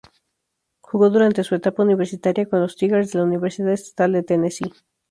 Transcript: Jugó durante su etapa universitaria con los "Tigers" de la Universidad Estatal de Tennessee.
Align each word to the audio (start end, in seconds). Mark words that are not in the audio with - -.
Jugó 0.81 1.11
durante 1.11 1.43
su 1.43 1.53
etapa 1.53 1.83
universitaria 1.83 2.47
con 2.49 2.59
los 2.59 2.75
"Tigers" 2.75 3.11
de 3.11 3.19
la 3.19 3.25
Universidad 3.25 3.73
Estatal 3.73 4.13
de 4.13 4.23
Tennessee. 4.23 4.73